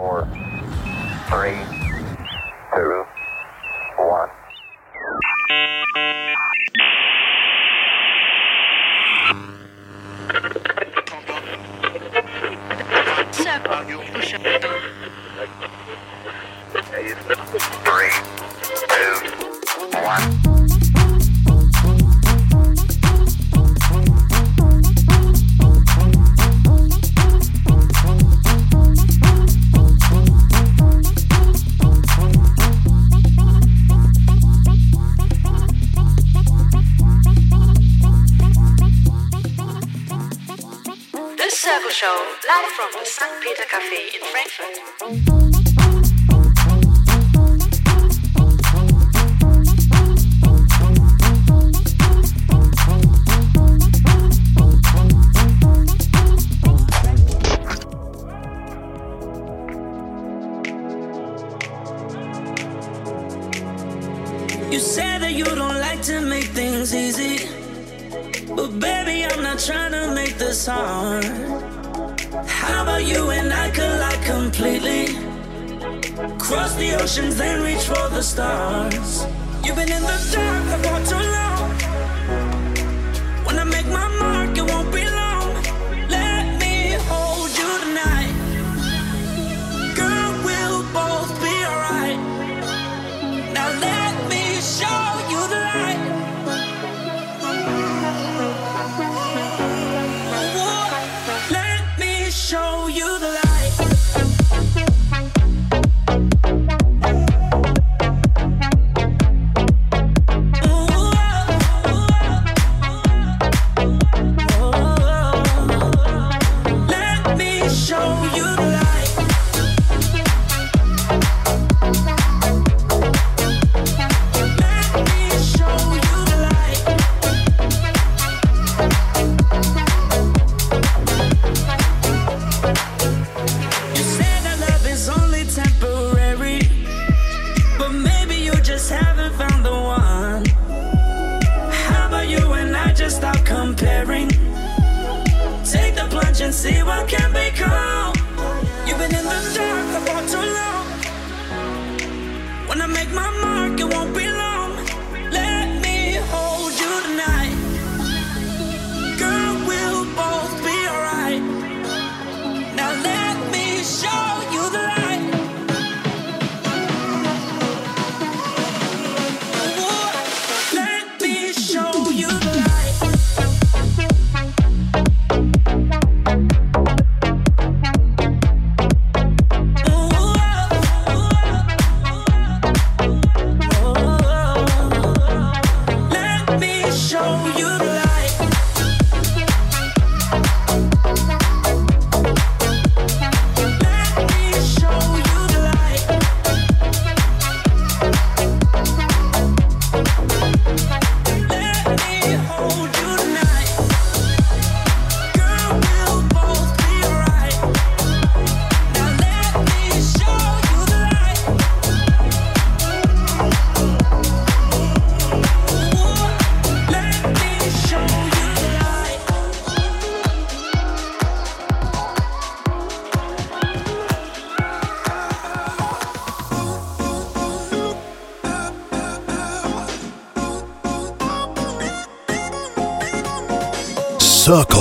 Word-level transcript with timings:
Circle 0.00 1.79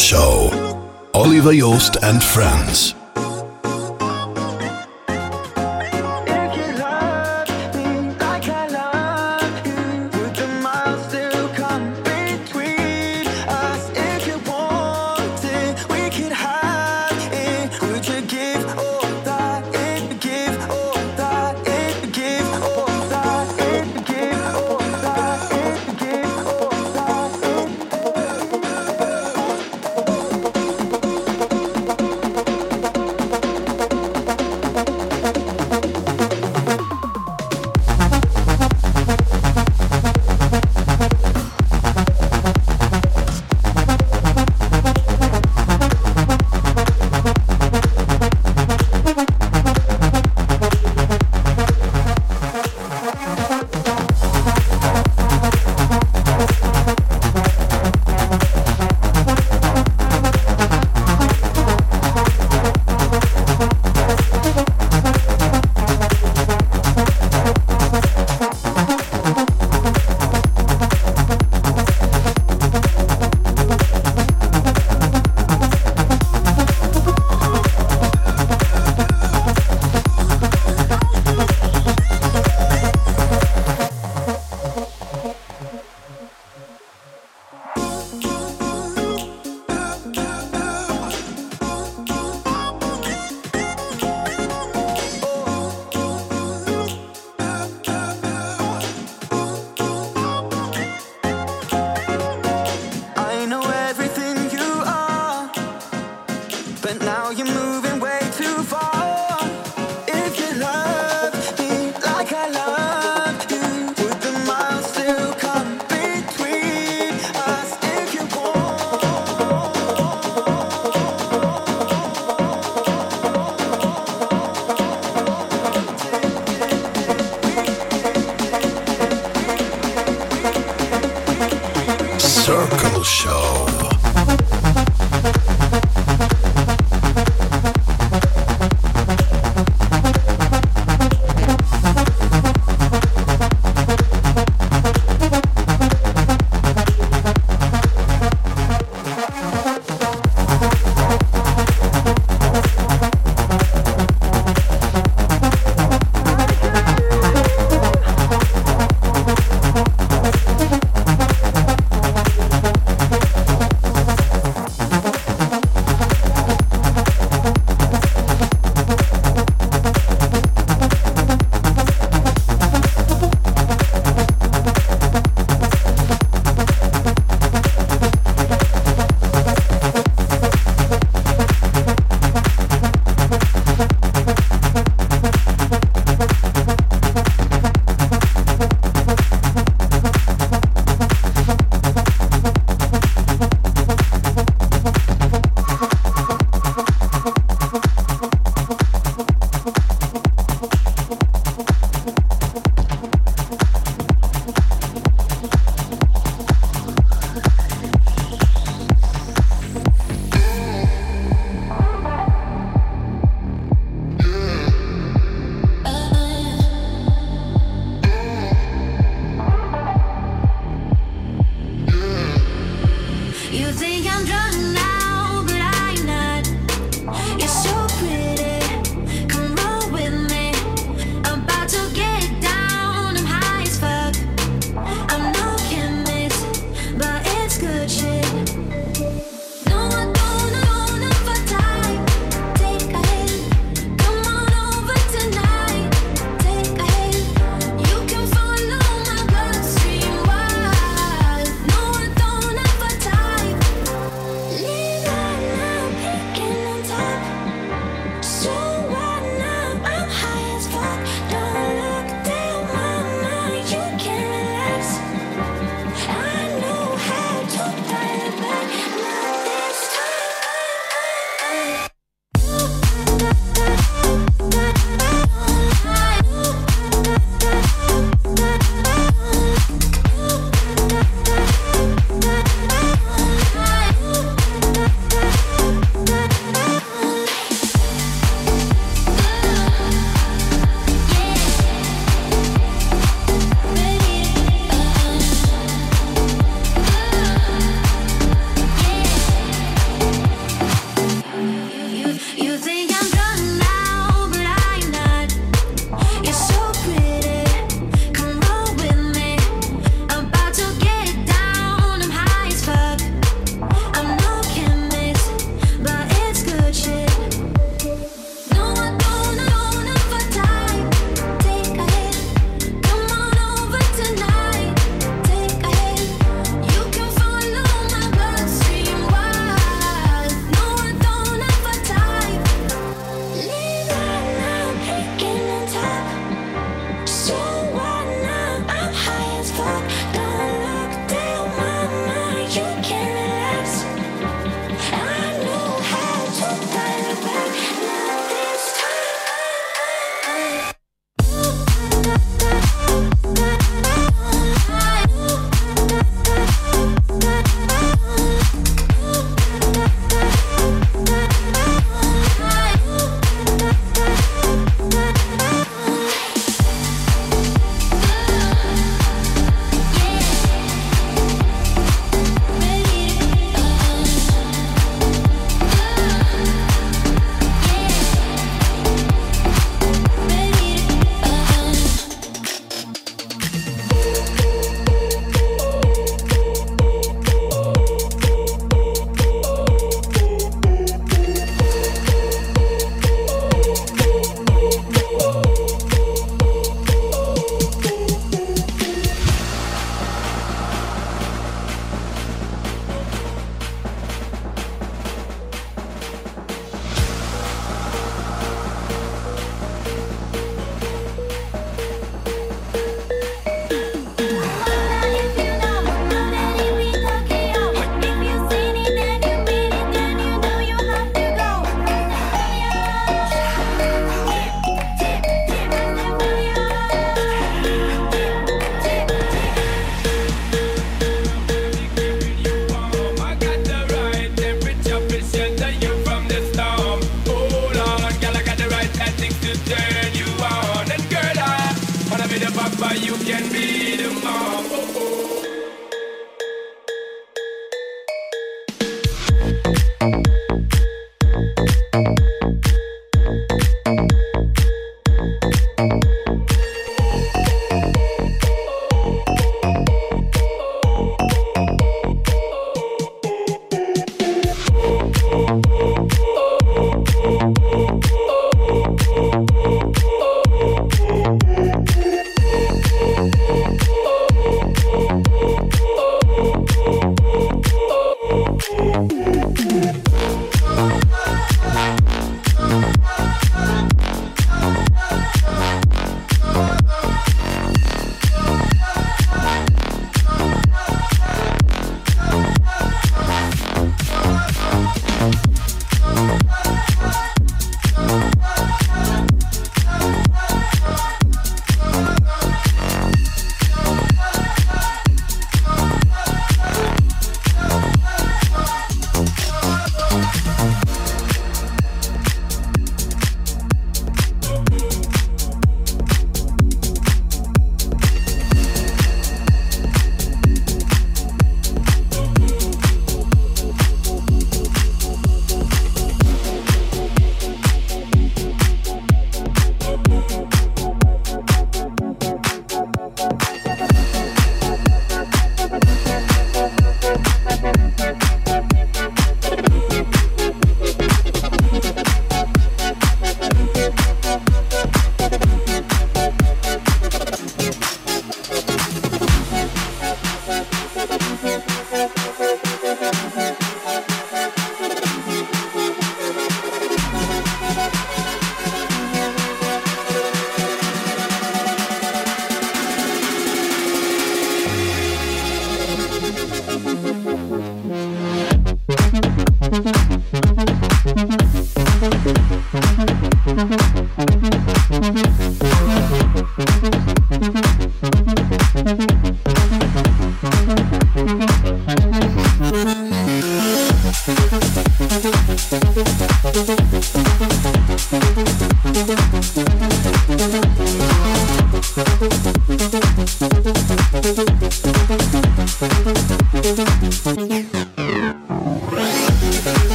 Show. 0.00 0.50
Oliver 1.12 1.52
Joost 1.52 2.02
and 2.02 2.22
Friends. 2.22 2.94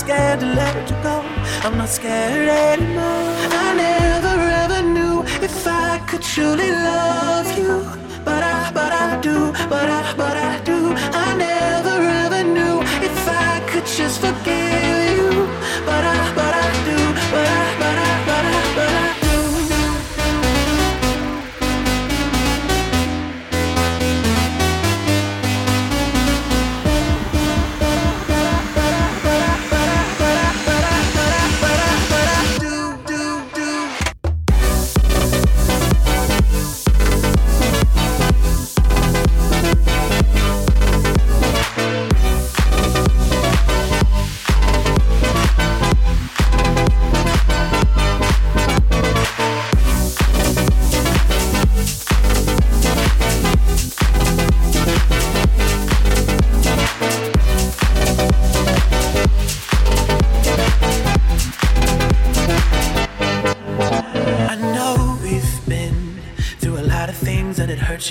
scared 0.00 0.40
to 0.40 0.46
let 0.46 0.90
you 0.90 0.96
go. 1.02 1.22
I'm 1.62 1.76
not 1.76 1.90
scared 1.90 2.48
anymore. 2.48 3.69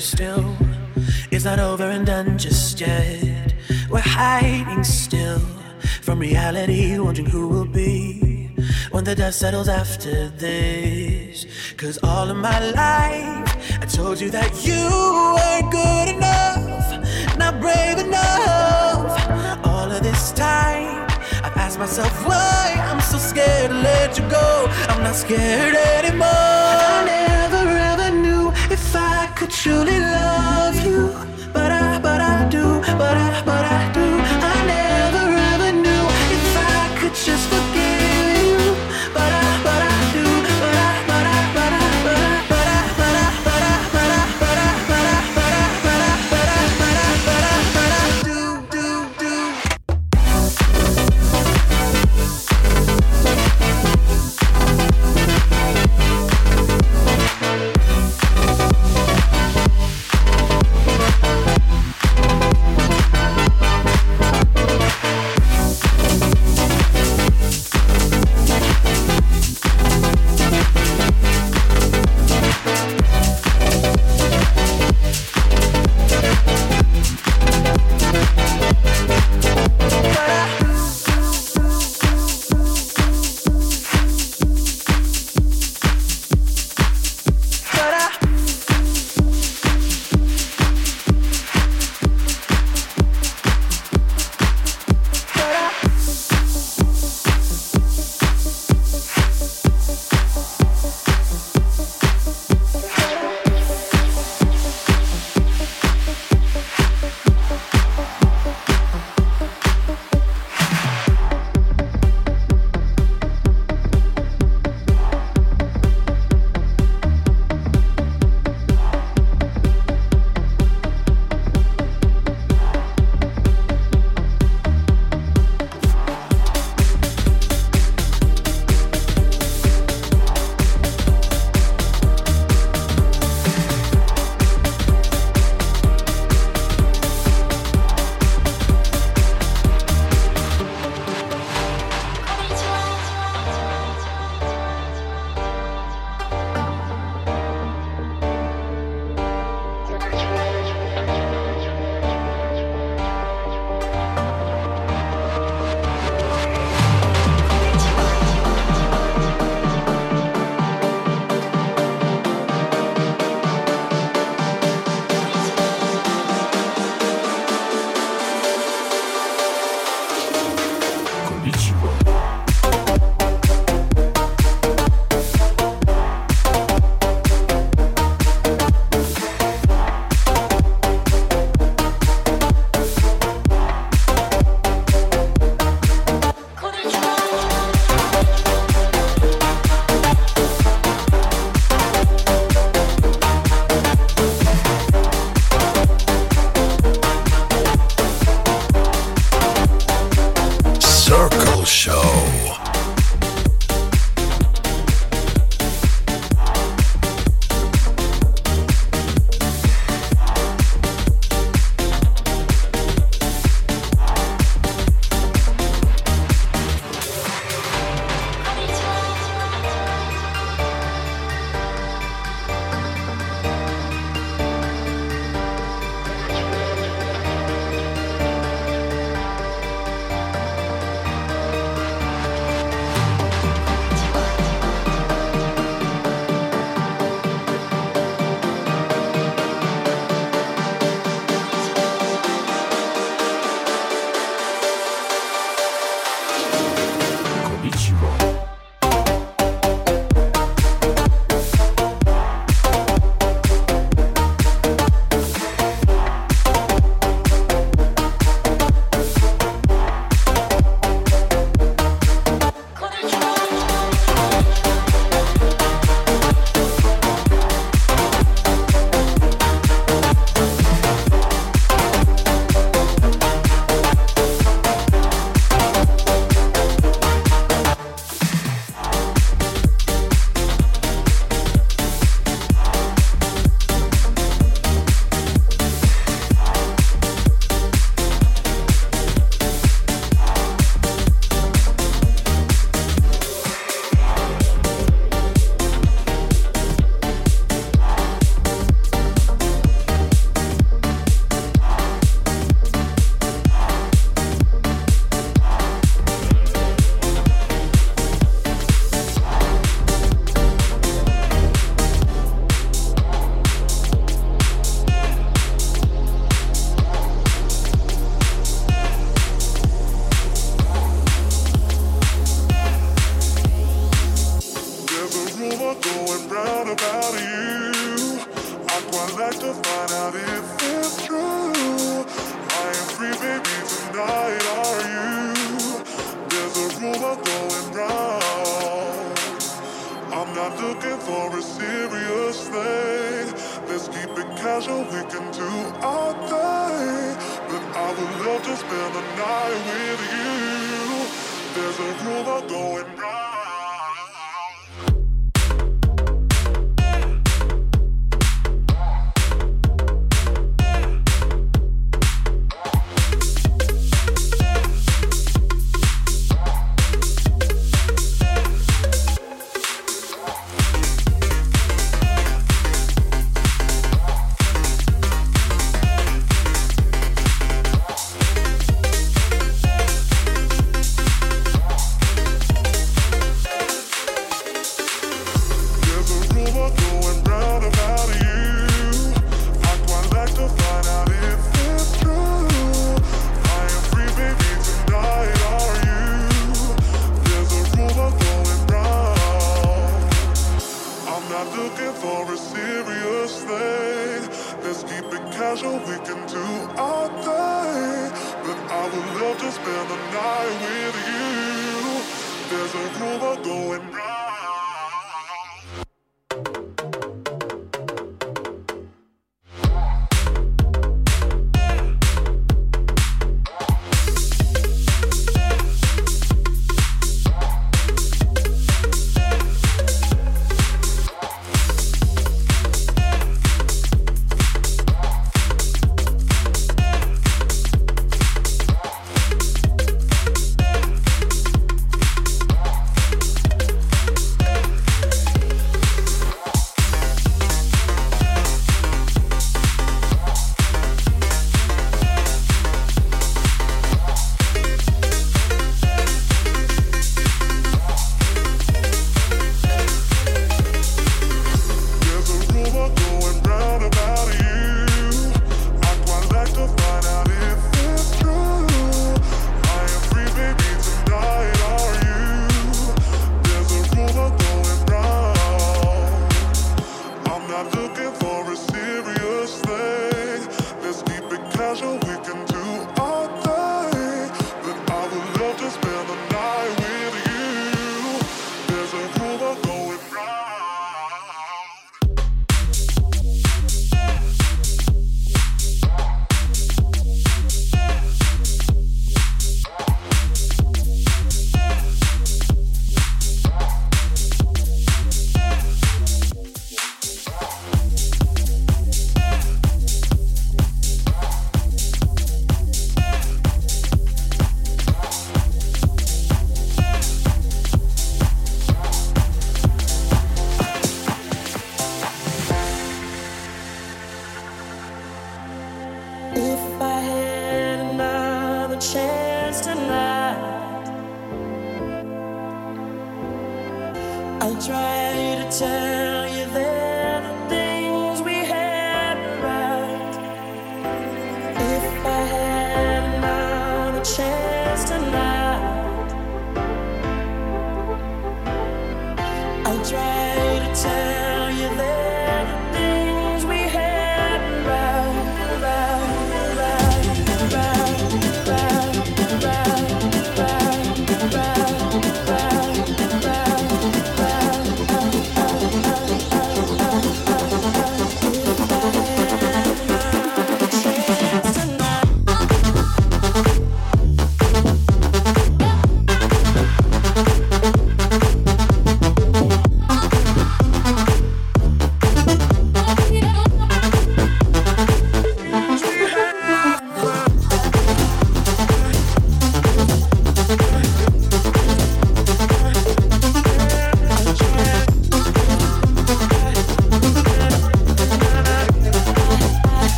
Still. 0.00 0.56
It's 1.30 1.44
not 1.44 1.60
over 1.60 1.84
and 1.84 2.04
done 2.04 2.36
just 2.36 2.80
yet. 2.80 3.54
We're 3.88 4.00
hiding 4.00 4.82
still 4.82 5.38
from 6.02 6.18
reality, 6.18 6.98
wondering 6.98 7.28
who 7.28 7.46
will 7.48 7.66
be 7.66 8.50
when 8.90 9.04
the 9.04 9.14
dust 9.14 9.38
settles 9.38 9.68
after 9.68 10.28
this. 10.30 11.46
Cause 11.76 11.98
all 12.02 12.28
of 12.28 12.36
my 12.36 12.58
life, 12.70 13.82
I 13.82 13.86
told 13.86 14.20
you 14.20 14.30
that 14.30 14.52
you 14.66 14.82
weren't 15.36 15.70
good 15.70 16.08
enough, 16.16 17.36
not 17.38 17.60
brave 17.60 17.98
enough. 17.98 19.66
All 19.66 19.90
of 19.90 20.02
this 20.02 20.32
time, 20.32 21.06
I've 21.44 21.56
asked 21.56 21.78
myself 21.78 22.12
why 22.26 22.74
I'm 22.90 23.00
so 23.00 23.18
scared 23.18 23.70
to 23.70 23.76
let 23.76 24.18
you 24.18 24.28
go. 24.28 24.66
I'm 24.88 25.02
not 25.02 25.14
scared 25.14 25.76
anymore. 25.76 27.23
Could 29.44 29.52
truly 29.52 30.00
love 30.00 30.86
you, 30.86 31.33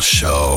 Show. 0.00 0.55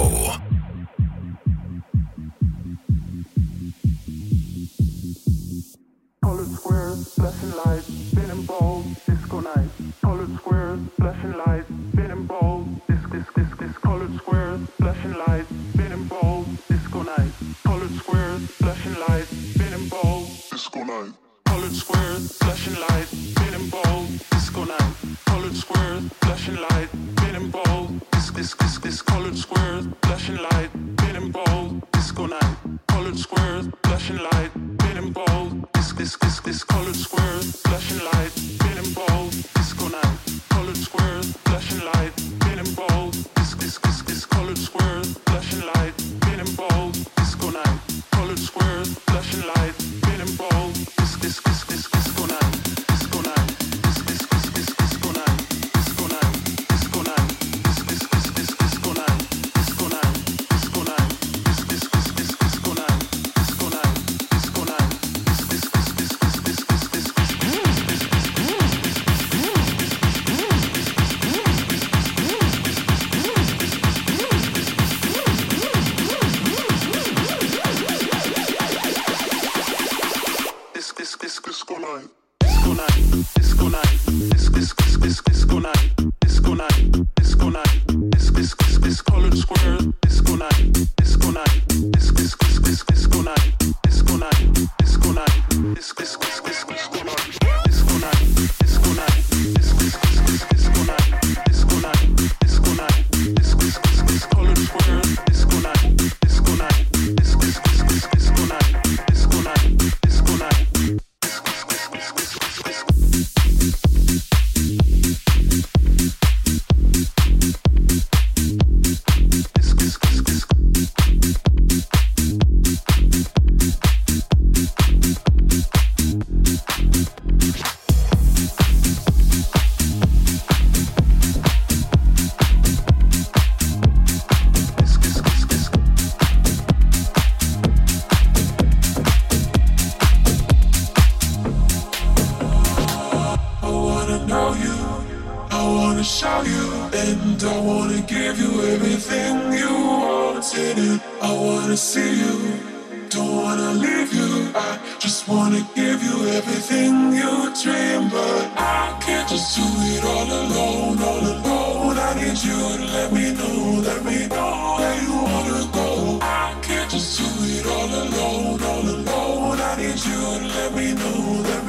all 160.09 160.29
alone, 160.41 160.97
all 161.09 161.25
alone. 161.33 161.97
I 162.07 162.11
need 162.19 162.37
you 162.47 162.59
to 162.79 162.85
let 162.95 163.09
me 163.17 163.25
know, 163.39 163.57
let 163.87 164.01
me 164.09 164.17
know 164.33 164.51
where 164.79 164.97
you 165.03 165.15
wanna 165.29 165.61
go. 165.79 166.19
I 166.21 166.57
can't 166.67 166.89
just 166.93 167.09
do 167.17 167.27
it 167.55 167.65
all 167.75 167.91
alone, 168.03 168.61
all 168.71 168.85
alone. 168.95 169.57
I 169.69 169.71
need 169.81 169.99
you 170.09 170.21
to 170.41 170.47
let 170.57 170.71
me 170.77 170.87
know, 171.01 171.19
let 171.49 171.61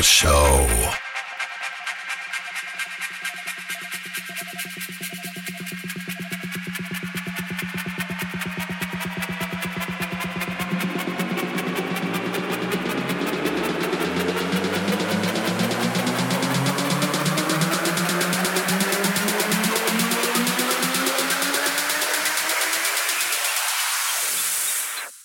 Circle 0.00 0.30
Show. 0.30 0.92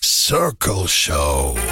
Circle 0.02 0.86
Show. 0.86 1.65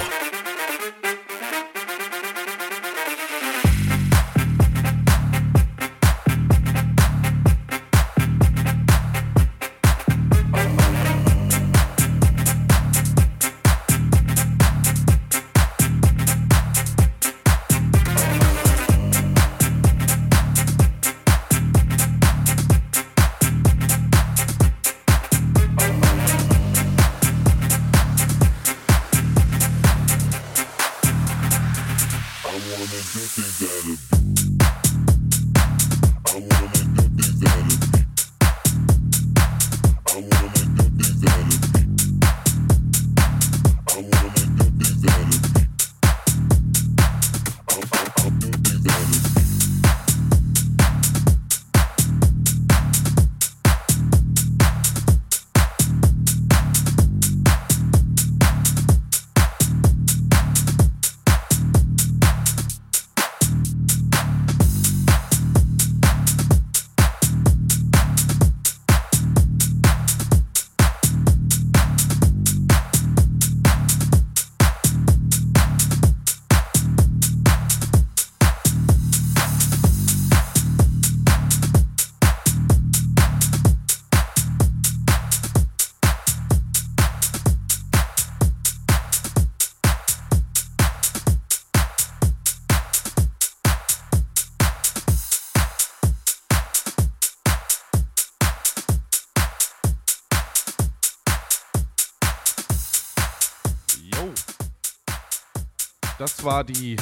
War 106.45 106.63
die 106.63 106.95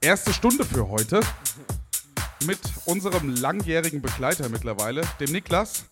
erste 0.00 0.32
Stunde 0.32 0.64
für 0.64 0.88
heute 0.88 1.20
mit 2.46 2.60
unserem 2.84 3.34
langjährigen 3.34 4.00
Begleiter 4.00 4.48
mittlerweile, 4.48 5.02
dem 5.18 5.32
Niklas, 5.32 5.84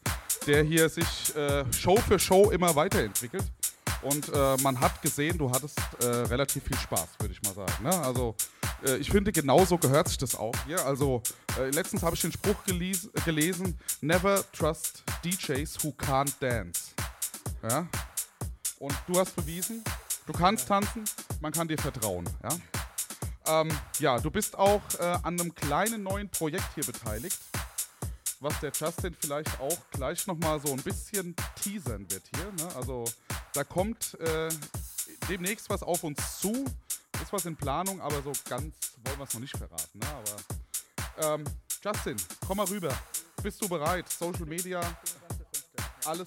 der 0.47 0.63
hier 0.63 0.89
sich 0.89 1.35
äh, 1.35 1.65
Show 1.73 1.97
für 1.97 2.21
Show 2.21 2.51
immer 2.53 2.77
weiterentwickelt. 2.77 3.45
Und 4.03 4.33
äh, 4.33 4.57
man 4.63 4.81
hat 4.81 5.03
gesehen, 5.03 5.37
du 5.37 5.51
hattest 5.51 5.81
äh, 6.01 6.07
relativ 6.07 6.63
viel 6.63 6.79
Spaß, 6.79 7.09
würde 7.19 7.35
ich 7.35 7.43
mal 7.43 7.55
sagen. 7.55 7.83
Ne? 7.83 8.03
Also 8.05 8.37
äh, 8.87 8.99
ich 8.99 9.11
finde, 9.11 9.33
genauso 9.33 9.79
gehört 9.79 10.07
sich 10.07 10.19
das 10.19 10.37
auch 10.37 10.55
hier. 10.65 10.85
Also 10.87 11.23
äh, 11.59 11.71
letztens 11.71 12.05
habe 12.05 12.15
ich 12.15 12.23
den 12.23 12.31
Spruch 12.31 12.63
geles 12.67 13.11
gelesen, 13.25 13.77
never 14.01 14.45
trust 14.53 15.03
DJs 15.25 15.83
who 15.83 15.89
can't 15.89 16.33
dance. 16.39 16.93
Ja? 17.69 17.89
Und 18.79 18.95
du 19.09 19.19
hast 19.19 19.35
bewiesen, 19.35 19.83
du 20.27 20.33
kannst 20.33 20.69
tanzen, 20.69 21.05
man 21.41 21.53
kann 21.53 21.69
dir 21.69 21.79
vertrauen. 21.79 22.29
Ja, 22.43 23.61
ähm, 23.61 23.71
ja 23.99 24.19
du 24.19 24.31
bist 24.31 24.57
auch 24.59 24.83
äh, 24.99 25.03
an 25.03 25.41
einem 25.41 25.55
kleinen 25.55 26.03
neuen 26.03 26.29
Projekt 26.29 26.75
hier 26.75 26.85
beteiligt, 26.85 27.39
was 28.41 28.59
der 28.61 28.73
Justin 28.73 29.17
vielleicht 29.19 29.61
auch 29.61 29.79
gleich 29.91 30.27
nochmal 30.27 30.61
so 30.61 30.73
ein 30.73 30.83
bisschen 30.83 31.35
teasern 31.63 32.11
wird 32.11 32.25
hier. 32.35 32.53
Ne? 32.65 32.77
Also 32.77 33.05
da 33.53 33.65
kommt 33.65 34.19
äh, 34.21 34.49
demnächst 35.29 35.71
was 35.71 35.83
auf 35.83 36.05
uns 36.05 36.41
zu, 36.41 36.65
ist 37.23 37.33
was 37.33 37.47
in 37.47 37.57
Planung, 37.57 38.01
aber 38.01 38.23
so 38.23 38.33
ganz 38.49 38.75
wollen 39.05 39.19
wir 39.19 39.25
es 39.25 39.35
noch 39.35 39.41
nicht 39.41 39.57
verraten. 39.57 39.99
Ne? 39.99 40.07
Aber 40.09 41.35
ähm, 41.35 41.45
Justin, 41.83 42.17
komm 42.47 42.59
mal 42.59 42.67
rüber. 42.67 42.97
Bist 43.43 43.63
du 43.63 43.69
bereit? 43.69 44.09
Social 44.09 44.47
Media, 44.47 44.81
alles, 46.05 46.27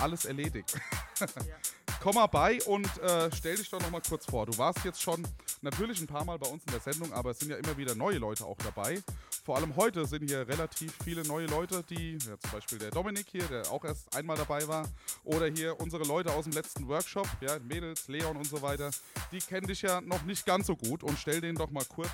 alles 0.00 0.24
erledigt. 0.24 0.74
komm 2.00 2.14
mal 2.14 2.26
bei 2.26 2.62
und 2.64 2.86
äh, 2.98 3.30
stell 3.34 3.56
dich 3.56 3.70
doch 3.70 3.80
noch 3.80 3.90
mal 3.90 4.02
kurz 4.06 4.26
vor. 4.26 4.46
Du 4.46 4.56
warst 4.58 4.84
jetzt 4.84 5.00
schon 5.00 5.26
natürlich 5.62 6.00
ein 6.00 6.06
paar 6.06 6.24
Mal 6.24 6.38
bei 6.38 6.48
uns 6.48 6.62
in 6.64 6.72
der 6.72 6.80
Sendung, 6.80 7.12
aber 7.12 7.30
es 7.30 7.38
sind 7.38 7.50
ja 7.50 7.56
immer 7.56 7.76
wieder 7.76 7.94
neue 7.94 8.18
Leute 8.18 8.44
auch 8.44 8.58
dabei. 8.58 9.02
Vor 9.44 9.56
allem 9.56 9.74
heute 9.76 10.06
sind 10.06 10.28
hier 10.28 10.46
relativ 10.46 10.94
viele 11.02 11.22
neue 11.24 11.46
Leute, 11.46 11.82
die, 11.82 12.18
ja, 12.18 12.38
zum 12.38 12.50
Beispiel 12.52 12.78
der 12.78 12.90
Dominik 12.90 13.26
hier, 13.30 13.44
der 13.44 13.70
auch 13.70 13.84
erst 13.84 14.14
einmal 14.14 14.36
dabei 14.36 14.66
war, 14.68 14.88
oder 15.24 15.46
hier 15.46 15.80
unsere 15.80 16.04
Leute 16.04 16.32
aus 16.32 16.44
dem 16.44 16.52
letzten 16.52 16.86
Workshop, 16.88 17.26
ja, 17.40 17.58
Mädels, 17.60 18.08
Leon 18.08 18.36
und 18.36 18.46
so 18.46 18.60
weiter, 18.62 18.90
die 19.32 19.38
kennen 19.38 19.66
dich 19.66 19.82
ja 19.82 20.00
noch 20.00 20.22
nicht 20.22 20.44
ganz 20.46 20.66
so 20.66 20.76
gut 20.76 21.02
und 21.02 21.18
stell 21.18 21.40
denen 21.40 21.56
doch 21.56 21.70
mal 21.70 21.84
kurz 21.84 22.10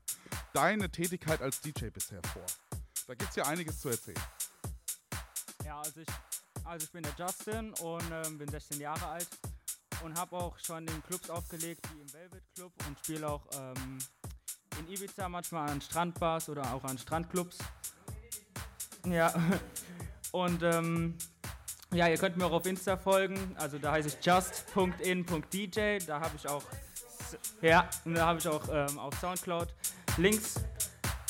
deine 0.52 0.90
Tätigkeit 0.90 1.42
als 1.42 1.60
DJ 1.60 1.86
bisher 1.86 2.20
vor. 2.32 2.46
Da 3.06 3.14
gibt 3.14 3.30
es 3.30 3.36
ja 3.36 3.44
einiges 3.44 3.80
zu 3.80 3.88
erzählen. 3.88 4.20
Ja, 5.64 5.80
also 5.80 6.00
ich 6.00 6.08
also 6.70 6.84
ich 6.84 6.92
bin 6.92 7.02
der 7.02 7.12
Justin 7.18 7.74
und 7.80 8.04
ähm, 8.12 8.38
bin 8.38 8.48
16 8.48 8.80
Jahre 8.80 9.04
alt 9.04 9.28
und 10.04 10.16
habe 10.16 10.36
auch 10.36 10.56
schon 10.60 10.86
in 10.86 11.02
Clubs 11.02 11.28
aufgelegt, 11.28 11.80
wie 11.92 12.00
im 12.00 12.12
Velvet 12.12 12.44
Club 12.54 12.72
und 12.86 12.96
spiele 13.00 13.28
auch 13.28 13.42
ähm, 13.58 13.98
in 14.78 14.92
Ibiza 14.92 15.28
manchmal 15.28 15.68
an 15.68 15.80
Strandbars 15.80 16.48
oder 16.48 16.72
auch 16.72 16.84
an 16.84 16.96
Strandclubs. 16.96 17.58
Ja, 19.04 19.34
und 20.30 20.62
ähm, 20.62 21.18
ja, 21.92 22.06
ihr 22.06 22.16
könnt 22.16 22.36
mir 22.36 22.46
auch 22.46 22.52
auf 22.52 22.66
Insta 22.66 22.96
folgen, 22.96 23.56
also 23.58 23.78
da 23.78 23.90
heiße 23.90 24.08
ich 24.08 24.24
just.in.dj, 24.24 26.06
da 26.06 26.20
habe 26.20 26.36
ich 26.36 26.48
auch, 26.48 26.62
ja, 27.62 27.90
da 28.04 28.26
habe 28.26 28.38
ich 28.38 28.46
auch 28.46 28.68
ähm, 28.70 28.96
auf 28.96 29.18
Soundcloud 29.18 29.74
Links 30.18 30.54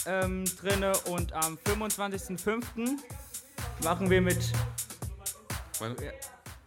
ähm, 0.04 0.44
drinne 0.44 0.92
und 1.06 1.32
am 1.32 1.56
25.05. 1.64 2.98
machen 3.82 4.10
wir 4.10 4.20
mit 4.20 4.52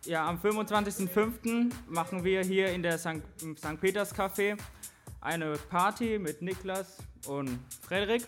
ja, 0.06 0.28
am 0.28 0.38
25.05. 0.38 1.72
machen 1.88 2.24
wir 2.24 2.42
hier 2.44 2.68
in 2.74 2.84
der 2.84 2.98
St. 2.98 3.22
St. 3.58 3.80
Peters 3.80 4.14
Café 4.14 4.58
eine 5.22 5.54
Party 5.70 6.20
mit 6.20 6.42
Niklas 6.42 6.98
und 7.28 7.60
Frederik. 7.82 8.28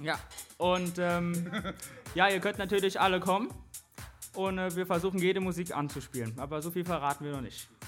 Ja, 0.00 0.18
und 0.58 0.98
ähm, 0.98 1.50
ja, 2.14 2.28
ihr 2.28 2.40
könnt 2.40 2.58
natürlich 2.58 3.00
alle 3.00 3.18
kommen 3.18 3.48
und 4.34 4.58
äh, 4.58 4.74
wir 4.76 4.86
versuchen 4.86 5.18
jede 5.18 5.40
Musik 5.40 5.74
anzuspielen, 5.74 6.38
aber 6.38 6.62
so 6.62 6.70
viel 6.70 6.84
verraten 6.84 7.24
wir 7.24 7.32
noch 7.32 7.42
nicht. 7.42 7.68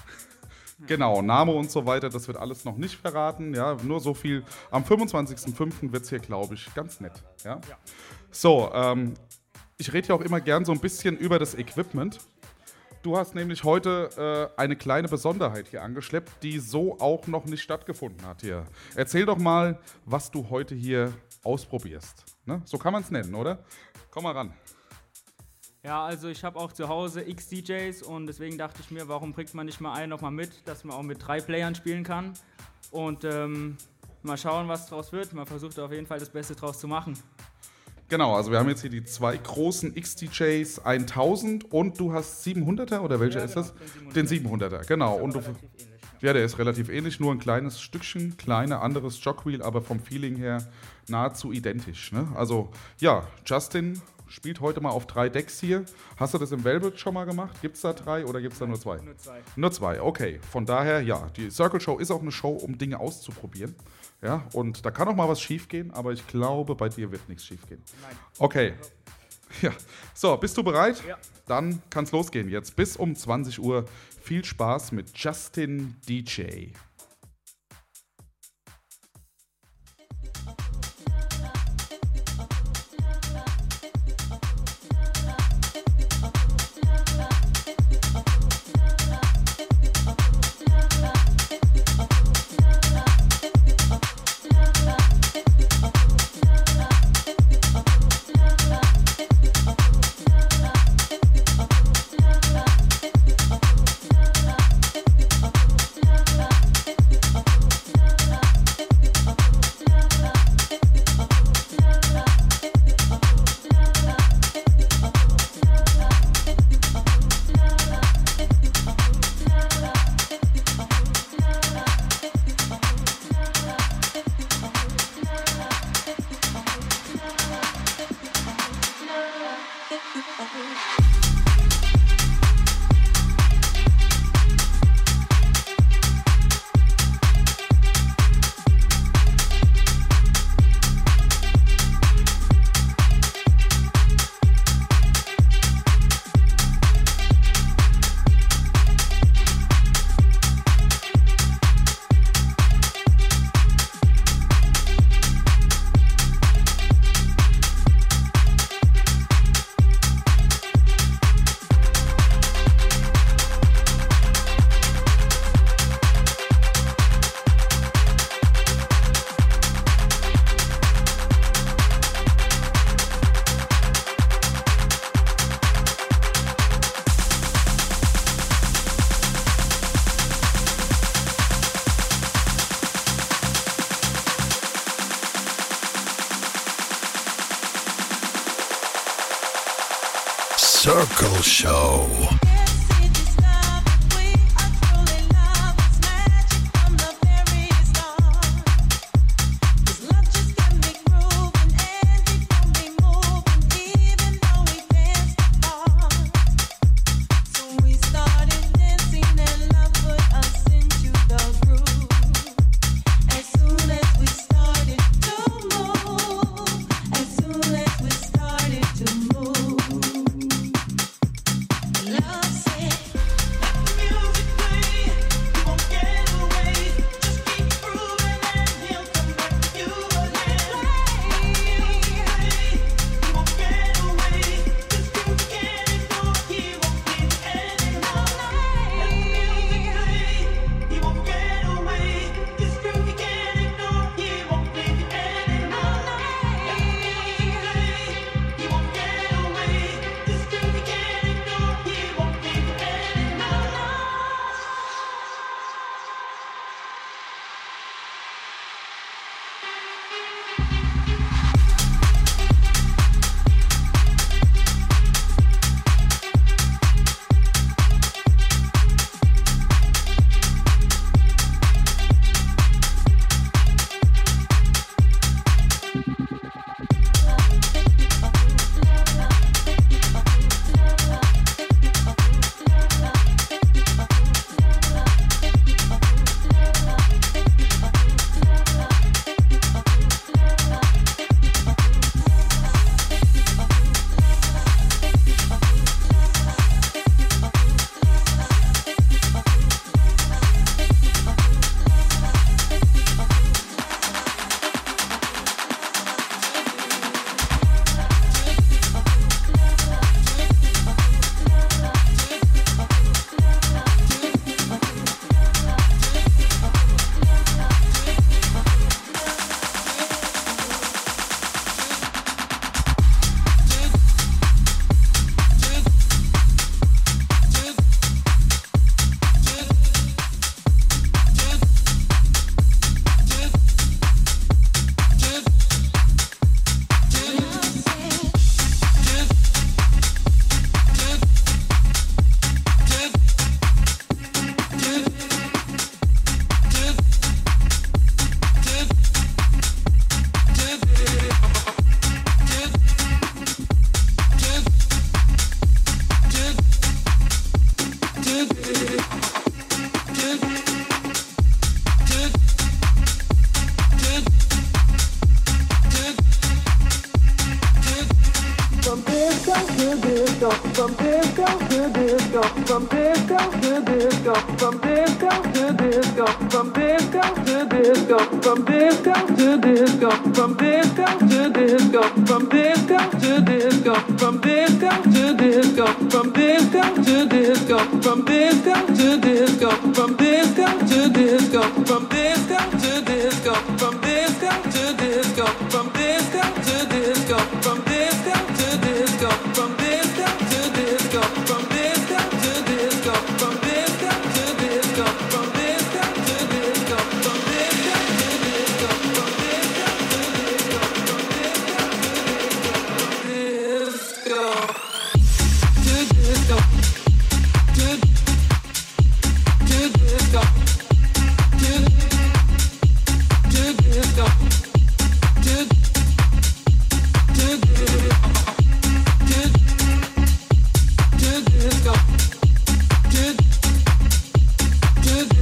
Genau, 0.87 1.21
Name 1.21 1.51
und 1.51 1.69
so 1.69 1.85
weiter, 1.85 2.09
das 2.09 2.27
wird 2.27 2.37
alles 2.37 2.65
noch 2.65 2.75
nicht 2.75 2.95
verraten. 2.95 3.53
Ja, 3.53 3.77
nur 3.83 3.99
so 3.99 4.15
viel. 4.15 4.43
Am 4.71 4.81
25.05. 4.83 5.91
wird 5.91 6.01
es 6.01 6.09
hier, 6.09 6.17
glaube 6.17 6.55
ich, 6.55 6.73
ganz 6.73 6.99
nett. 6.99 7.21
Ja. 7.43 7.61
ja. 7.69 7.77
So, 8.31 8.71
ähm, 8.73 9.13
ich 9.81 9.91
rede 9.93 10.09
ja 10.09 10.15
auch 10.15 10.21
immer 10.21 10.39
gern 10.39 10.63
so 10.63 10.71
ein 10.71 10.79
bisschen 10.79 11.17
über 11.17 11.39
das 11.39 11.55
Equipment. 11.55 12.19
Du 13.01 13.17
hast 13.17 13.33
nämlich 13.33 13.63
heute 13.63 14.51
äh, 14.55 14.61
eine 14.61 14.75
kleine 14.75 15.07
Besonderheit 15.07 15.69
hier 15.69 15.81
angeschleppt, 15.81 16.43
die 16.43 16.59
so 16.59 16.99
auch 16.99 17.25
noch 17.25 17.45
nicht 17.45 17.63
stattgefunden 17.63 18.23
hat 18.27 18.41
hier. 18.41 18.63
Erzähl 18.95 19.25
doch 19.25 19.39
mal, 19.39 19.79
was 20.05 20.29
du 20.29 20.47
heute 20.51 20.75
hier 20.75 21.11
ausprobierst. 21.43 22.25
Ne? 22.45 22.61
So 22.63 22.77
kann 22.77 22.93
man 22.93 23.01
es 23.01 23.09
nennen, 23.09 23.33
oder? 23.33 23.57
Komm 24.11 24.23
mal 24.23 24.33
ran. 24.33 24.53
Ja, 25.83 26.05
also 26.05 26.27
ich 26.27 26.43
habe 26.43 26.59
auch 26.59 26.71
zu 26.71 26.87
Hause 26.87 27.27
X 27.27 27.47
DJs 27.47 28.03
und 28.03 28.27
deswegen 28.27 28.59
dachte 28.59 28.81
ich 28.81 28.91
mir, 28.91 29.07
warum 29.07 29.33
bringt 29.33 29.55
man 29.55 29.65
nicht 29.65 29.81
mal 29.81 29.93
einen 29.93 30.11
nochmal 30.11 30.29
mit, 30.29 30.67
dass 30.67 30.83
man 30.83 30.95
auch 30.95 31.01
mit 31.01 31.25
drei 31.25 31.41
Playern 31.41 31.73
spielen 31.73 32.03
kann. 32.03 32.33
Und 32.91 33.23
ähm, 33.23 33.77
mal 34.21 34.37
schauen, 34.37 34.67
was 34.67 34.85
draus 34.85 35.11
wird. 35.11 35.33
Man 35.33 35.47
versucht 35.47 35.79
auf 35.79 35.91
jeden 35.91 36.05
Fall 36.05 36.19
das 36.19 36.29
Beste 36.29 36.53
draus 36.53 36.79
zu 36.79 36.87
machen. 36.87 37.17
Genau, 38.11 38.35
also 38.35 38.51
wir 38.51 38.59
haben 38.59 38.67
jetzt 38.67 38.81
hier 38.81 38.89
die 38.89 39.05
zwei 39.05 39.37
großen 39.37 39.95
XDJs 39.95 40.79
1000 40.79 41.71
und 41.71 41.97
du 41.97 42.11
hast 42.11 42.45
700er 42.45 42.99
oder 42.99 43.21
welcher 43.21 43.39
ja, 43.39 43.45
ist 43.45 43.53
genau, 43.53 43.67
das? 44.05 44.13
Den 44.13 44.27
700er, 44.27 44.85
genau. 44.85 45.15
Und 45.15 45.35
du, 45.35 45.41
ja, 46.19 46.33
der 46.33 46.43
ist 46.43 46.59
relativ 46.59 46.89
ähnlich, 46.89 47.21
nur 47.21 47.31
ein 47.31 47.39
kleines 47.39 47.81
Stückchen, 47.81 48.35
kleiner, 48.35 48.81
anderes 48.81 49.23
Jogwheel, 49.23 49.61
aber 49.61 49.81
vom 49.81 50.01
Feeling 50.01 50.35
her 50.35 50.67
nahezu 51.07 51.53
identisch. 51.53 52.11
Ne? 52.11 52.27
Also 52.35 52.69
ja, 52.99 53.25
Justin 53.45 54.01
spielt 54.27 54.59
heute 54.59 54.81
mal 54.81 54.89
auf 54.89 55.07
drei 55.07 55.29
Decks 55.29 55.61
hier. 55.61 55.85
Hast 56.17 56.33
du 56.33 56.37
das 56.37 56.51
im 56.51 56.65
Velvet 56.65 56.99
schon 56.99 57.13
mal 57.13 57.23
gemacht? 57.23 57.61
Gibt 57.61 57.77
es 57.77 57.81
da 57.81 57.93
drei 57.93 58.25
oder 58.25 58.41
gibt 58.41 58.53
es 58.53 58.59
da 58.59 58.65
nur 58.65 58.77
zwei? 58.77 58.97
Nur 58.97 59.17
zwei. 59.17 59.39
Nur 59.55 59.71
zwei, 59.71 60.01
okay. 60.01 60.41
Von 60.51 60.65
daher, 60.65 61.01
ja, 61.01 61.29
die 61.37 61.49
Circle 61.49 61.79
Show 61.79 61.97
ist 61.97 62.11
auch 62.11 62.21
eine 62.21 62.33
Show, 62.33 62.51
um 62.51 62.77
Dinge 62.77 62.99
auszuprobieren. 62.99 63.73
Ja, 64.21 64.45
und 64.53 64.85
da 64.85 64.91
kann 64.91 65.07
auch 65.07 65.15
mal 65.15 65.27
was 65.27 65.41
schiefgehen, 65.41 65.91
aber 65.91 66.11
ich 66.11 66.25
glaube, 66.27 66.75
bei 66.75 66.89
dir 66.89 67.11
wird 67.11 67.27
nichts 67.27 67.45
schiefgehen. 67.45 67.81
Nein. 68.01 68.15
Okay. 68.37 68.73
Ja. 69.61 69.71
So, 70.13 70.37
bist 70.37 70.55
du 70.57 70.63
bereit? 70.63 71.03
Ja. 71.05 71.17
Dann 71.45 71.81
kann 71.89 72.05
es 72.05 72.11
losgehen 72.13 72.47
jetzt. 72.47 72.75
Bis 72.75 72.95
um 72.95 73.15
20 73.15 73.59
Uhr. 73.59 73.85
Viel 74.21 74.45
Spaß 74.45 74.93
mit 74.93 75.17
Justin 75.17 75.95
DJ. 76.07 76.69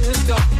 Let's 0.06 0.22
go. 0.26 0.59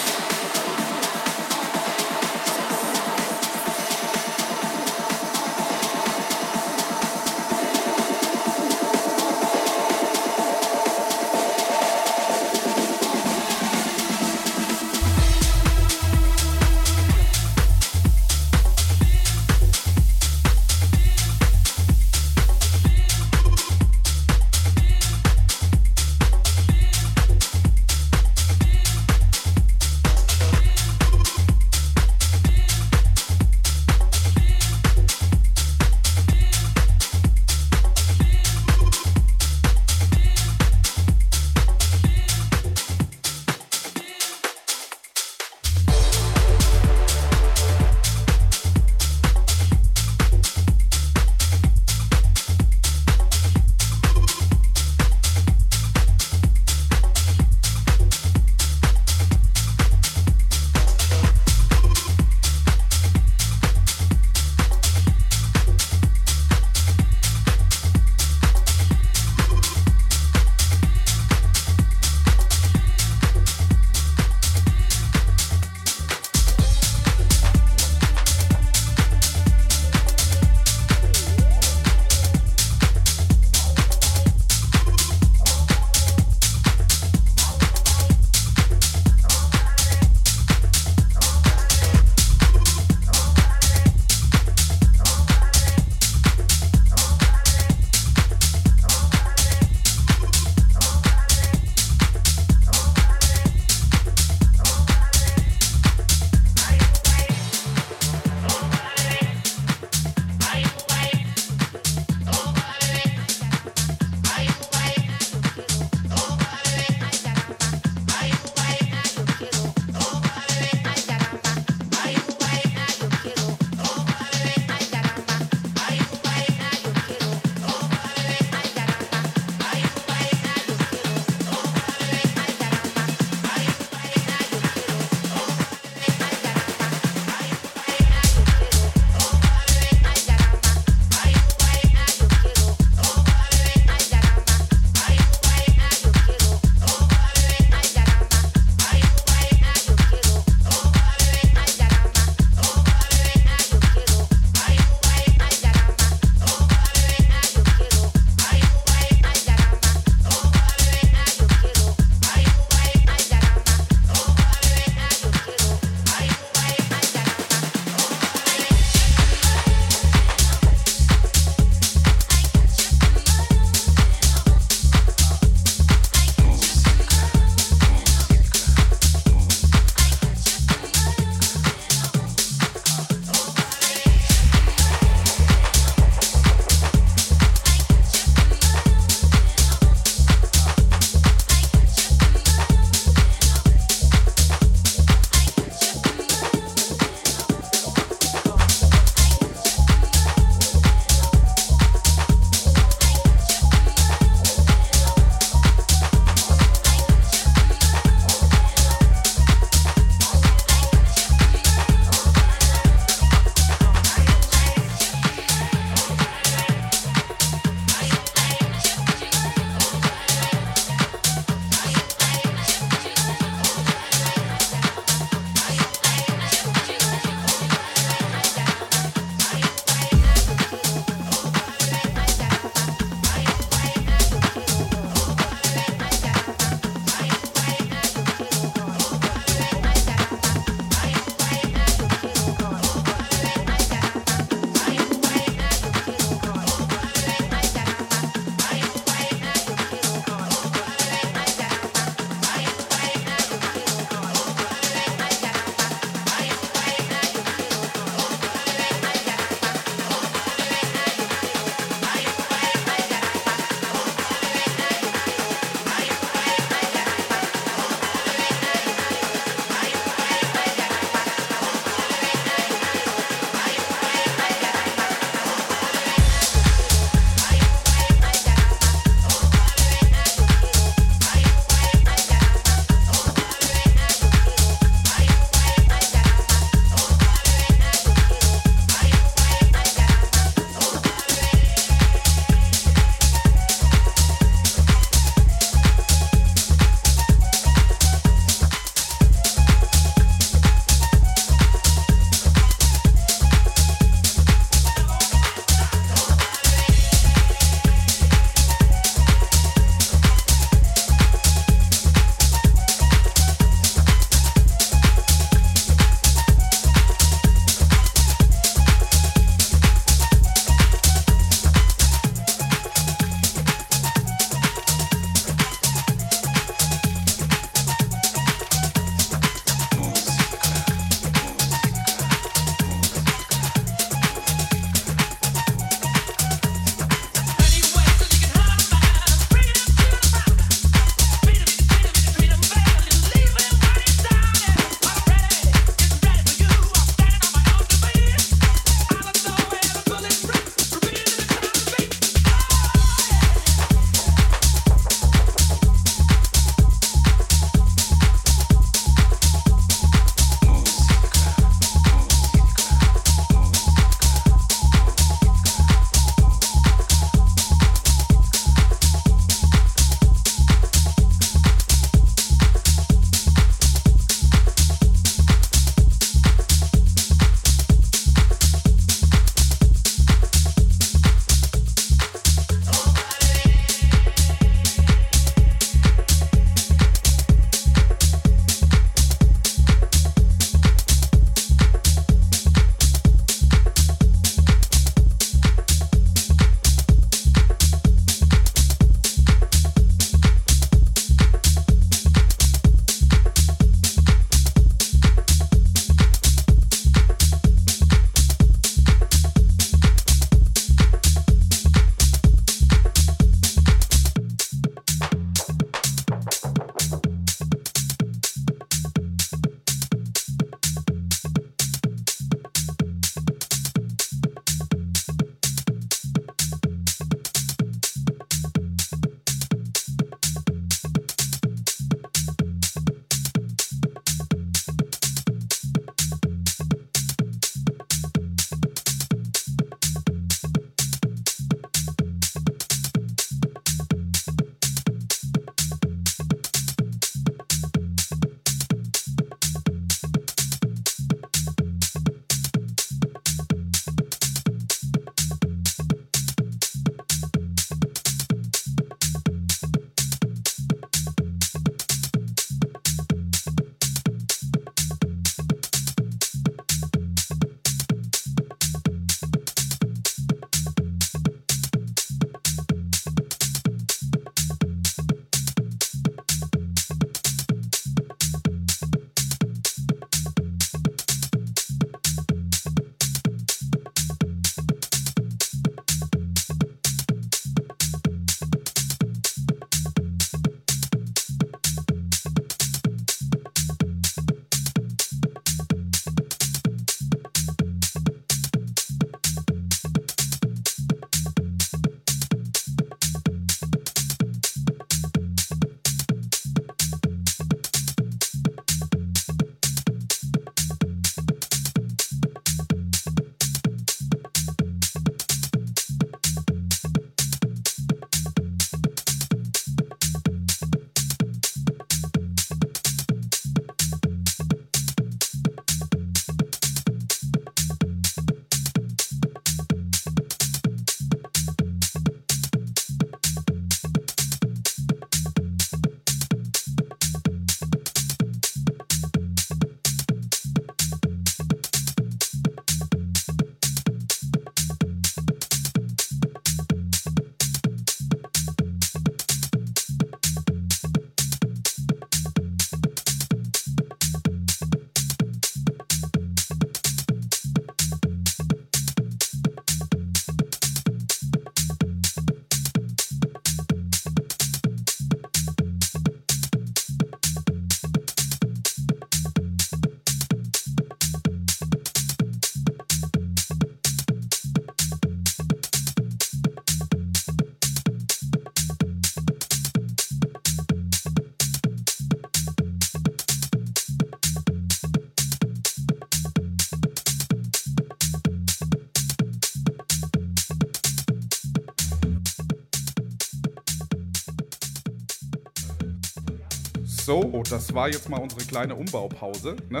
So, 597.30 597.62
das 597.70 597.94
war 597.94 598.08
jetzt 598.08 598.28
mal 598.28 598.40
unsere 598.40 598.62
kleine 598.62 598.96
Umbaupause. 598.96 599.76
Ne? 599.88 600.00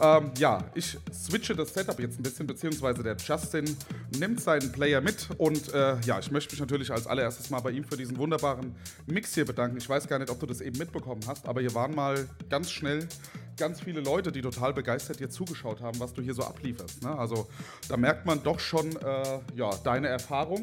Ähm, 0.00 0.30
ja, 0.38 0.62
ich 0.72 0.96
switche 1.12 1.56
das 1.56 1.74
Setup 1.74 1.98
jetzt 1.98 2.20
ein 2.20 2.22
bisschen, 2.22 2.46
beziehungsweise 2.46 3.02
der 3.02 3.16
Justin 3.16 3.76
nimmt 4.16 4.40
seinen 4.40 4.70
Player 4.70 5.00
mit 5.00 5.30
und 5.36 5.74
äh, 5.74 5.98
ja, 6.02 6.20
ich 6.20 6.30
möchte 6.30 6.52
mich 6.52 6.60
natürlich 6.60 6.92
als 6.92 7.08
allererstes 7.08 7.50
mal 7.50 7.58
bei 7.58 7.72
ihm 7.72 7.82
für 7.82 7.96
diesen 7.96 8.16
wunderbaren 8.18 8.76
Mix 9.06 9.34
hier 9.34 9.46
bedanken. 9.46 9.78
Ich 9.78 9.88
weiß 9.88 10.06
gar 10.06 10.20
nicht, 10.20 10.30
ob 10.30 10.38
du 10.38 10.46
das 10.46 10.60
eben 10.60 10.78
mitbekommen 10.78 11.22
hast, 11.26 11.48
aber 11.48 11.60
hier 11.60 11.74
waren 11.74 11.92
mal 11.92 12.28
ganz 12.48 12.70
schnell 12.70 13.08
ganz 13.56 13.80
viele 13.80 14.00
Leute, 14.00 14.30
die 14.30 14.40
total 14.40 14.72
begeistert 14.72 15.18
dir 15.18 15.28
zugeschaut 15.28 15.80
haben, 15.80 15.98
was 15.98 16.14
du 16.14 16.22
hier 16.22 16.34
so 16.34 16.44
ablieferst. 16.44 17.02
Ne? 17.02 17.18
Also 17.18 17.48
da 17.88 17.96
merkt 17.96 18.26
man 18.26 18.44
doch 18.44 18.60
schon 18.60 18.94
äh, 18.94 19.40
ja, 19.56 19.70
deine 19.82 20.06
Erfahrung 20.06 20.62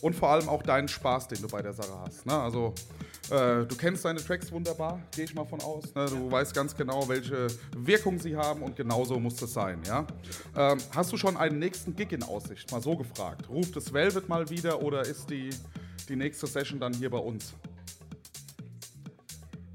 und 0.00 0.14
vor 0.14 0.28
allem 0.30 0.48
auch 0.48 0.62
deinen 0.62 0.86
Spaß, 0.86 1.26
den 1.26 1.42
du 1.42 1.48
bei 1.48 1.60
der 1.60 1.72
Sache 1.72 1.98
hast. 2.04 2.24
Ne? 2.24 2.40
Also 2.40 2.72
äh, 3.28 3.64
du 3.66 3.76
kennst 3.76 4.04
deine 4.04 4.22
Tracks 4.24 4.50
wunderbar, 4.50 5.00
gehe 5.14 5.24
ich 5.24 5.34
mal 5.34 5.44
von 5.44 5.60
aus. 5.60 5.94
Ne? 5.94 6.06
Du 6.06 6.30
weißt 6.30 6.54
ganz 6.54 6.74
genau, 6.74 7.08
welche 7.08 7.48
Wirkung 7.76 8.18
sie 8.18 8.34
haben 8.36 8.62
und 8.62 8.76
genauso 8.76 9.18
muss 9.20 9.40
es 9.42 9.52
sein. 9.52 9.80
Ja? 9.86 10.06
Ähm, 10.56 10.78
hast 10.94 11.12
du 11.12 11.16
schon 11.16 11.36
einen 11.36 11.58
nächsten 11.58 11.94
Gig 11.94 12.12
in 12.12 12.22
Aussicht? 12.22 12.70
Mal 12.72 12.80
so 12.80 12.96
gefragt. 12.96 13.48
Ruft 13.48 13.76
das 13.76 13.92
Velvet 13.92 14.28
mal 14.28 14.48
wieder 14.50 14.82
oder 14.82 15.02
ist 15.02 15.28
die, 15.30 15.50
die 16.08 16.16
nächste 16.16 16.46
Session 16.46 16.80
dann 16.80 16.92
hier 16.94 17.10
bei 17.10 17.18
uns? 17.18 17.52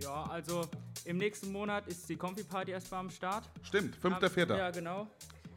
Ja, 0.02 0.24
also 0.30 0.62
im 1.06 1.18
nächsten 1.18 1.52
Monat 1.52 1.88
ist 1.88 2.08
die 2.10 2.16
Comfy 2.16 2.44
Party 2.44 2.72
erstmal 2.72 3.02
am 3.02 3.10
Start. 3.10 3.50
Stimmt, 3.64 3.98
Am- 4.04 4.14
5.4. 4.14 4.58
Ja, 4.58 4.72
genau. 4.72 5.08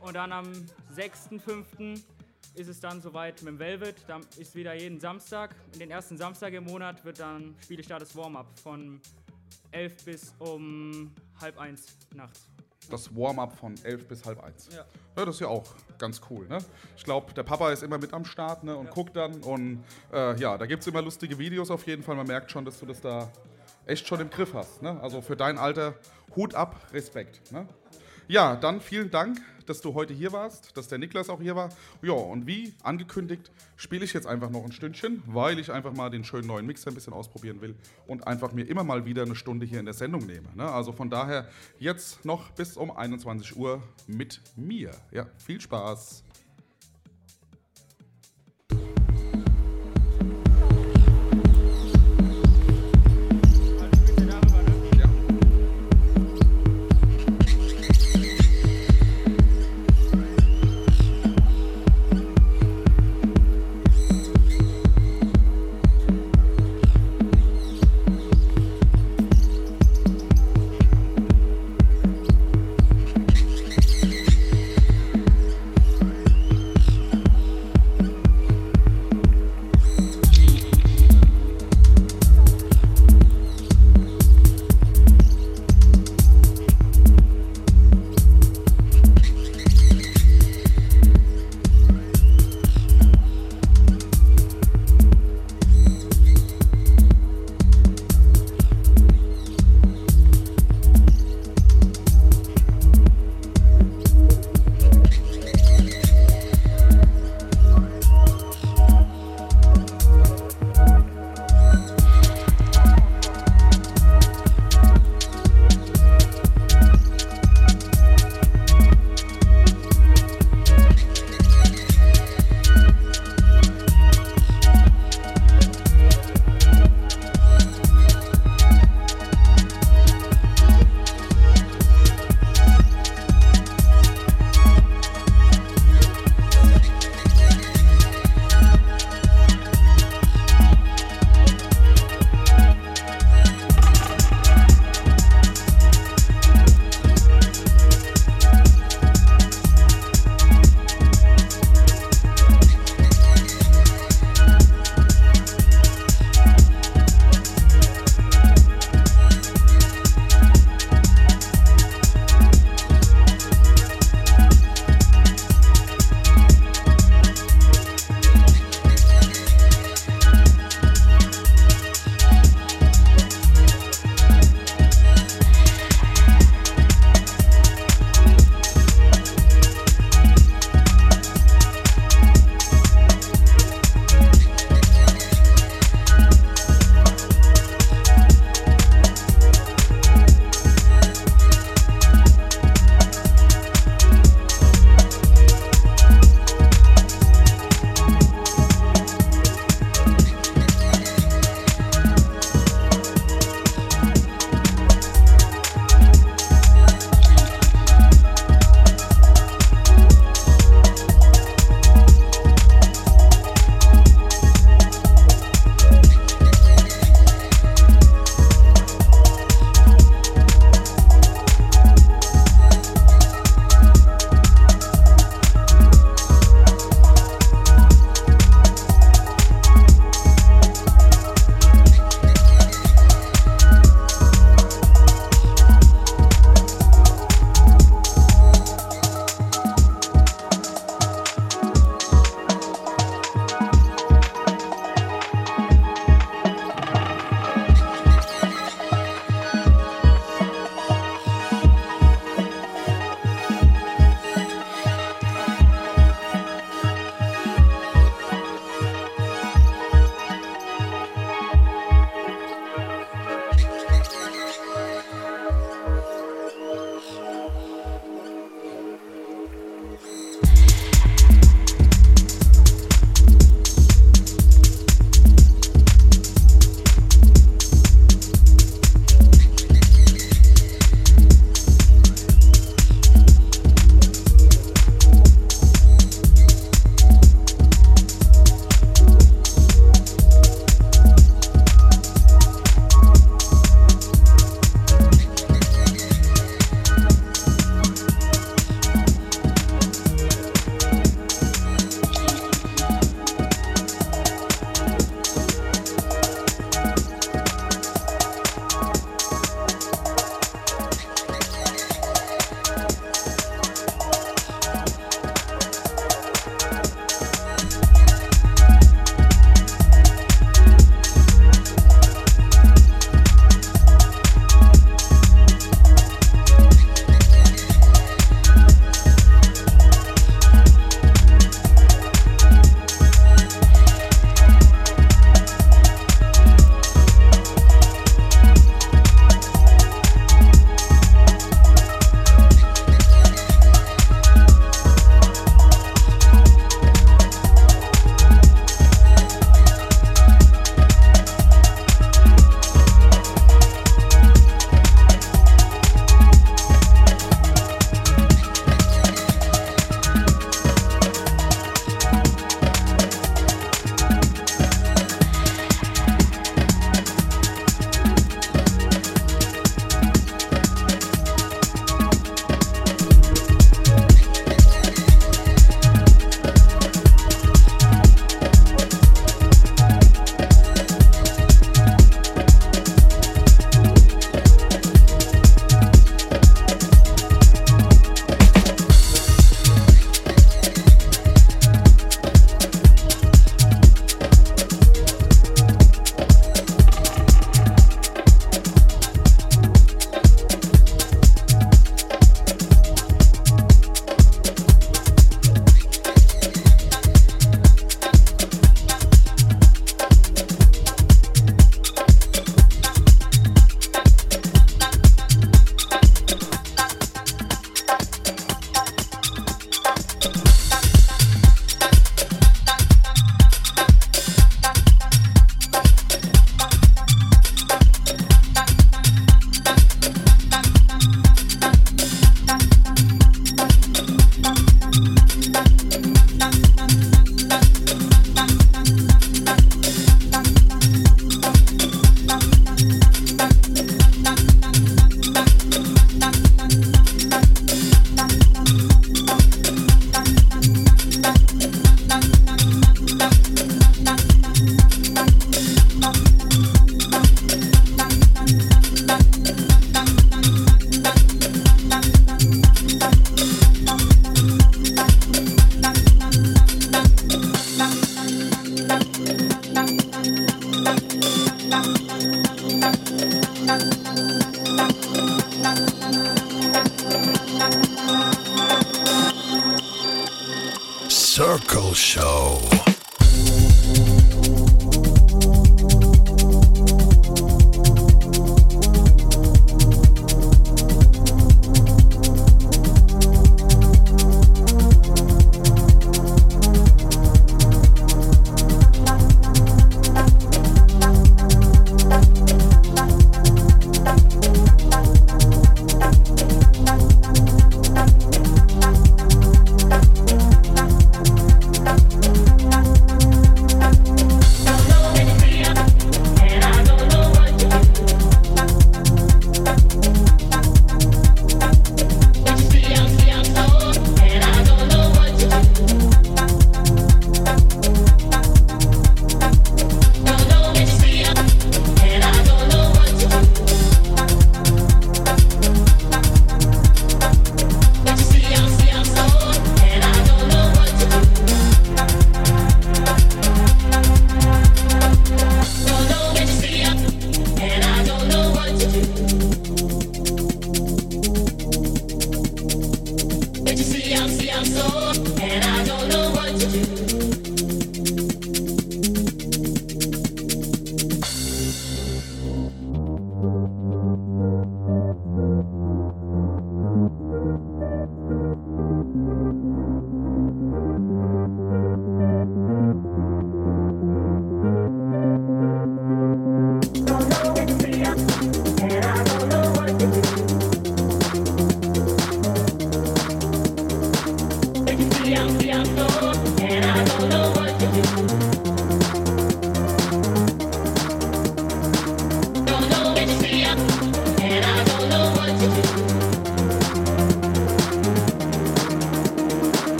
Und 0.00 0.14
dann 0.14 0.32
am 0.32 0.50
6.5. 0.94 2.02
ist 2.54 2.68
es 2.68 2.80
dann 2.80 3.00
soweit 3.00 3.42
mit 3.42 3.54
dem 3.54 3.58
Velvet. 3.58 3.96
Dann 4.06 4.22
ist 4.36 4.54
wieder 4.54 4.74
jeden 4.74 5.00
Samstag. 5.00 5.54
In 5.72 5.80
den 5.80 5.90
ersten 5.90 6.16
Samstag 6.16 6.52
im 6.52 6.64
Monat 6.64 7.04
wird 7.04 7.20
dann 7.20 7.54
spiele 7.62 7.80
ich 7.80 7.86
da 7.86 7.98
das 7.98 8.16
Warm-up 8.16 8.46
von 8.58 9.00
11 9.72 10.04
bis 10.04 10.34
um 10.38 11.12
halb 11.40 11.58
eins 11.58 11.86
nachts. 12.14 12.48
Das 12.90 13.14
Warm-up 13.14 13.56
von 13.56 13.74
11 13.82 14.06
bis 14.08 14.24
halb 14.24 14.42
eins. 14.42 14.68
Ja. 14.72 14.84
Ja, 15.16 15.24
das 15.24 15.36
ist 15.36 15.40
ja 15.40 15.48
auch 15.48 15.64
ganz 15.98 16.20
cool. 16.28 16.46
Ne? 16.48 16.58
Ich 16.96 17.04
glaube, 17.04 17.32
der 17.34 17.44
Papa 17.44 17.70
ist 17.70 17.82
immer 17.82 17.98
mit 17.98 18.12
am 18.12 18.24
Start 18.24 18.64
ne? 18.64 18.76
und 18.76 18.90
guckt 18.90 19.16
dann. 19.16 19.42
Und 19.42 19.84
äh, 20.12 20.38
ja, 20.38 20.58
da 20.58 20.66
gibt 20.66 20.82
es 20.82 20.86
immer 20.88 21.02
lustige 21.02 21.38
Videos 21.38 21.70
auf 21.70 21.86
jeden 21.86 22.02
Fall. 22.02 22.16
Man 22.16 22.26
merkt 22.26 22.50
schon, 22.50 22.64
dass 22.64 22.80
du 22.80 22.86
das 22.86 23.00
da 23.00 23.30
echt 23.86 24.06
schon 24.06 24.20
im 24.20 24.30
Griff 24.30 24.54
hast. 24.54 24.82
Ne? 24.82 25.00
Also 25.00 25.22
für 25.22 25.36
dein 25.36 25.56
Alter, 25.56 25.94
Hut 26.34 26.54
ab, 26.54 26.76
Respekt. 26.92 27.52
Ne? 27.52 27.66
Ja, 28.26 28.56
dann 28.56 28.80
vielen 28.80 29.10
Dank, 29.10 29.38
dass 29.66 29.82
du 29.82 29.92
heute 29.92 30.14
hier 30.14 30.32
warst, 30.32 30.74
dass 30.78 30.88
der 30.88 30.96
Niklas 30.96 31.28
auch 31.28 31.42
hier 31.42 31.56
war. 31.56 31.68
Ja, 32.00 32.14
und 32.14 32.46
wie 32.46 32.72
angekündigt, 32.82 33.50
spiele 33.76 34.02
ich 34.02 34.14
jetzt 34.14 34.26
einfach 34.26 34.48
noch 34.48 34.64
ein 34.64 34.72
Stündchen, 34.72 35.22
weil 35.26 35.58
ich 35.58 35.70
einfach 35.70 35.92
mal 35.92 36.08
den 36.08 36.24
schönen 36.24 36.46
neuen 36.46 36.64
Mixer 36.64 36.90
ein 36.90 36.94
bisschen 36.94 37.12
ausprobieren 37.12 37.60
will 37.60 37.74
und 38.06 38.26
einfach 38.26 38.52
mir 38.52 38.64
immer 38.64 38.82
mal 38.82 39.04
wieder 39.04 39.22
eine 39.22 39.34
Stunde 39.34 39.66
hier 39.66 39.78
in 39.78 39.84
der 39.84 39.94
Sendung 39.94 40.24
nehme. 40.24 40.48
Ne? 40.54 40.64
Also 40.64 40.92
von 40.92 41.10
daher 41.10 41.48
jetzt 41.78 42.24
noch 42.24 42.50
bis 42.52 42.78
um 42.78 42.90
21 42.90 43.56
Uhr 43.56 43.82
mit 44.06 44.40
mir. 44.56 44.92
Ja, 45.10 45.26
viel 45.36 45.60
Spaß. 45.60 46.24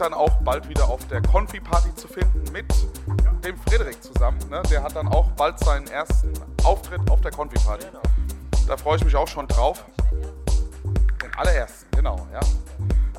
Dann 0.00 0.14
auch 0.14 0.32
bald 0.42 0.68
wieder 0.68 0.88
auf 0.88 1.06
der 1.08 1.20
Konfi-Party 1.20 1.94
zu 1.94 2.08
finden 2.08 2.42
mit 2.52 2.66
dem 3.44 3.56
Frederik 3.58 4.02
zusammen. 4.02 4.38
Ne? 4.48 4.62
Der 4.70 4.82
hat 4.82 4.96
dann 4.96 5.08
auch 5.08 5.30
bald 5.32 5.58
seinen 5.58 5.86
ersten 5.88 6.32
Auftritt 6.64 7.10
auf 7.10 7.20
der 7.20 7.30
Konfi-Party. 7.30 7.86
Da 8.66 8.76
freue 8.76 8.96
ich 8.96 9.04
mich 9.04 9.14
auch 9.16 9.28
schon 9.28 9.46
drauf. 9.46 9.84
Den 11.22 11.34
allerersten, 11.36 11.86
genau, 11.94 12.26
ja. 12.32 12.40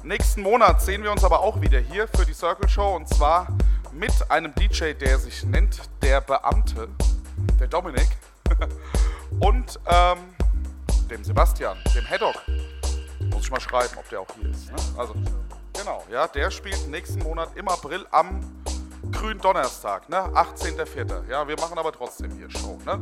Nächsten 0.04 0.42
Monat 0.42 0.82
sehen 0.82 1.04
wir 1.04 1.12
uns 1.12 1.24
aber 1.24 1.42
auch 1.42 1.62
wieder 1.62 1.80
hier 1.80 2.08
für 2.08 2.26
die 2.26 2.34
Circle 2.34 2.68
Show 2.68 2.96
und 2.96 3.08
zwar 3.08 3.48
mit 3.94 4.14
einem 4.32 4.54
DJ, 4.56 4.94
der 4.94 5.20
sich 5.20 5.44
nennt 5.44 5.82
Der 6.02 6.22
Beamte, 6.22 6.88
der 7.60 7.68
Dominik, 7.68 8.10
und 9.40 9.80
ähm, 9.86 10.18
dem 11.10 11.24
Sebastian, 11.24 11.78
dem 11.94 12.10
Haddock. 12.10 12.42
Muss 13.32 13.44
ich 13.44 13.52
mal 13.52 13.62
schreiben, 13.62 13.94
ob 13.98 14.10
der 14.10 14.22
auch 14.22 14.28
hier 14.40 14.50
ist. 14.50 14.72
Ne? 14.72 14.78
Also, 14.98 15.14
ja, 16.12 16.28
der 16.28 16.52
spielt 16.52 16.88
nächsten 16.90 17.20
Monat 17.24 17.50
im 17.56 17.68
April 17.68 18.06
am 18.12 18.42
grünen 19.12 19.40
Donnerstag, 19.40 20.10
ne? 20.10 20.18
18.04. 20.18 21.30
Ja, 21.30 21.48
wir 21.48 21.56
machen 21.60 21.78
aber 21.78 21.92
trotzdem 21.92 22.32
hier 22.32 22.50
Show, 22.50 22.78
ne? 22.86 23.02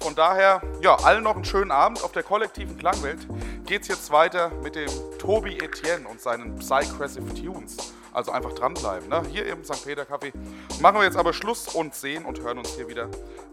Von 0.00 0.14
daher, 0.14 0.62
ja, 0.80 0.96
allen 0.96 1.22
noch 1.22 1.34
einen 1.34 1.44
schönen 1.44 1.70
Abend. 1.70 2.02
Auf 2.02 2.12
der 2.12 2.22
kollektiven 2.22 2.76
Klangwelt 2.78 3.26
geht's 3.66 3.88
jetzt 3.88 4.10
weiter 4.10 4.50
mit 4.62 4.74
dem 4.74 4.90
Tobi 5.18 5.58
Etienne 5.58 6.06
und 6.08 6.20
seinen 6.20 6.58
Psycrassive 6.58 7.34
Tunes. 7.34 7.94
Also 8.12 8.32
einfach 8.32 8.52
dranbleiben, 8.52 9.08
ne? 9.08 9.22
Hier 9.30 9.46
im 9.46 9.64
St. 9.64 9.84
Peter 9.84 10.02
Café. 10.02 10.32
Machen 10.80 10.96
wir 10.96 11.04
jetzt 11.04 11.16
aber 11.16 11.32
Schluss 11.32 11.68
und 11.68 11.94
sehen 11.94 12.24
und 12.24 12.40
hören 12.40 12.58
uns 12.58 12.74
hier 12.74 12.88
wieder 12.88 13.08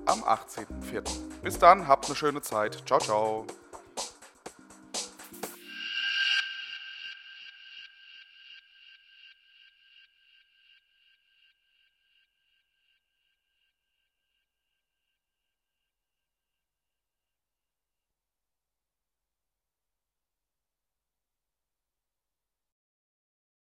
am 0.06 0.24
18.04. 0.24 1.04
Bis 1.44 1.60
dann, 1.60 1.88
habt 1.88 2.08
eine 2.08 2.16
schöne 2.16 2.42
Zeit. 2.42 2.84
Ciao, 2.86 3.00
ciao. 3.00 3.46